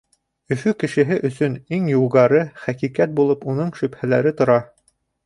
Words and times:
Өфө 0.53 0.71
кешеһе 0.83 1.17
өсөн 1.27 1.57
иң 1.77 1.91
югары 1.91 2.41
хәҡиҡәт 2.63 3.13
булып 3.21 3.47
уның 3.55 3.71
шөбһәләре 3.83 4.33
тора. 4.41 4.57